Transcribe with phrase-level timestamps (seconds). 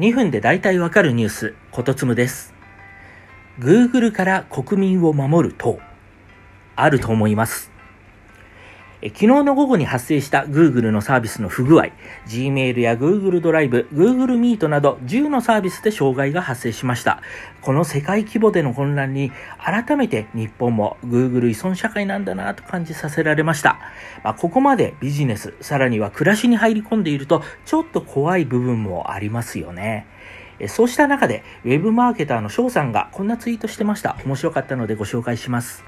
[0.00, 2.54] 2分で大体わかるニュース、ことつむです。
[3.58, 5.78] Google から国民を守る党、
[6.74, 7.69] あると思います。
[9.02, 11.86] え昨日の午後に発生した Google のサービスの不具合、
[12.26, 17.22] Gmail や Google ドライブ、Google Meet など10のサービスで障害が発生しました。
[17.62, 23.78] この世界規模での混乱に改めて日本も Google 依存社会なんだなと感じさせられました。
[24.22, 30.06] まあ、ここまでビジネス、さらには暮らしに入り込んでいるとちょっと怖い部分もありますよね。
[30.68, 34.18] そうした中で、ウェブマーケターの翔さんがこんなツイートしてました。
[34.26, 35.82] 面白かったのでご紹介します。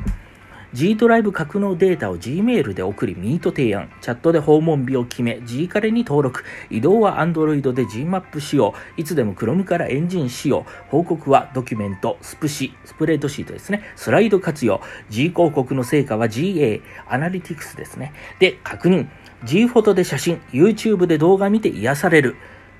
[0.72, 3.90] G ドライブ格納データを Gmail で送り、ミート提案。
[4.00, 6.44] チャットで訪問日を決め、G カレに登録。
[6.70, 8.72] 移動は Android で Gmap 使用。
[8.96, 10.64] いつでも Chrome からエンジン使用。
[10.88, 13.82] 報告はドキュメント、スプシ、スプレッドシートですね。
[13.96, 14.80] スライド活用。
[15.10, 18.14] G 広告の成果は GA、アナリティクスですね。
[18.38, 19.08] で、確認。
[19.44, 22.36] G フォトで写真、YouTube で動画見て癒される。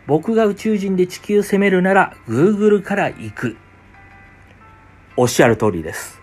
[0.07, 3.57] 僕が宇宙人で地球攻めるなら Google から行く。
[5.15, 6.22] おっしゃる通りです。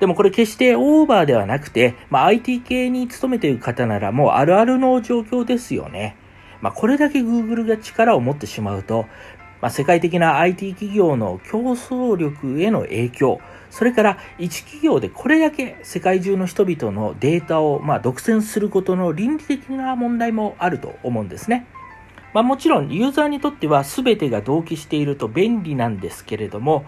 [0.00, 6.16] でもこれ決してオーバーではなくて、まあ、IT 系に勤めている方ならもうあるあるの状況ですよね。
[6.62, 9.06] まあ、これだけ Google が力を持ってしまうと、
[9.60, 13.40] まあ、世界的な IT 企業の競争力への影響、
[13.70, 21.66] それから一企業でこれだけ世界中の人々のデータをまあ独占することの倫理的な問題もあると思うんですね。
[22.32, 26.84] まあ、もちろんユーザーにとっては全てが同期していると便利なんですけれども、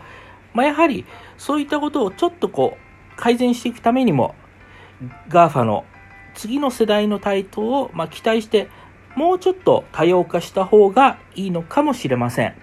[0.54, 1.04] まあ、やはり
[1.36, 2.81] そういったことをちょっとこう
[3.16, 4.34] 改善していくためにも
[5.28, 5.84] GAFA の
[6.34, 8.68] 次の世代の台頭をまあ期待して
[9.16, 12.54] もうちょっと多様化した方がいいのかもしれません。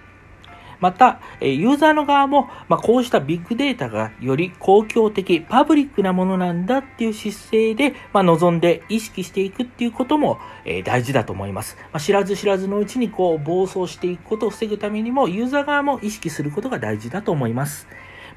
[0.79, 11.75] また、ユーザーの側も、まあ、こうしたビッグデータがより公共的、パブリックなものなんだっていう姿勢で、まあ、望んで意識していくっていうことも、えー、大事だと思います。
[11.91, 17.87] まあ、知らず知らずのうちにこう暴走していくことを防ぐためにも、ユーザー側も意識することが大事だと思います。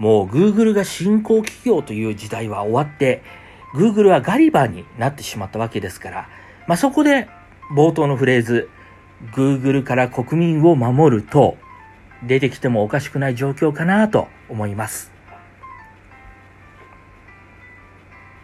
[0.03, 3.23] もう Google が新興企業という時代は終わって、
[3.73, 6.29] Google はガリバーになってしまったわけですから、
[6.67, 7.29] まあ、そこで
[7.77, 8.69] 冒頭のフレーズ、
[9.33, 11.57] Google から国民を守ると、
[12.25, 15.12] 出てきてもおかしくない状況かなと思います。